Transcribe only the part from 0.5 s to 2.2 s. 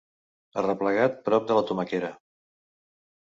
Arreplegat prop de la tomaquera.